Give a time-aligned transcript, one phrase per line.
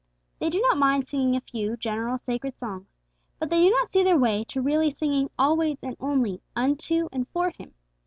[0.39, 2.97] They do not mind singing a few general sacred songs,
[3.37, 7.27] but they do not see their way to really singing always and only unto and
[7.27, 7.75] for Him.